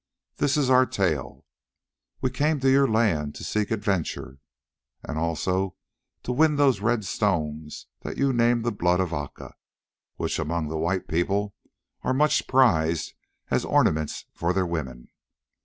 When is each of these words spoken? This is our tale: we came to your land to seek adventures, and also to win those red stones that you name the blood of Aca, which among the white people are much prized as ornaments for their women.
This 0.37 0.57
is 0.57 0.67
our 0.71 0.87
tale: 0.87 1.45
we 2.21 2.31
came 2.31 2.59
to 2.61 2.71
your 2.71 2.87
land 2.87 3.35
to 3.35 3.43
seek 3.43 3.69
adventures, 3.69 4.39
and 5.03 5.19
also 5.19 5.75
to 6.23 6.31
win 6.31 6.55
those 6.55 6.79
red 6.81 7.05
stones 7.05 7.85
that 7.99 8.17
you 8.17 8.33
name 8.33 8.63
the 8.63 8.71
blood 8.71 8.99
of 8.99 9.13
Aca, 9.13 9.53
which 10.15 10.39
among 10.39 10.69
the 10.69 10.77
white 10.79 11.07
people 11.07 11.53
are 12.01 12.15
much 12.15 12.47
prized 12.47 13.13
as 13.51 13.63
ornaments 13.63 14.25
for 14.33 14.53
their 14.53 14.65
women. 14.65 15.09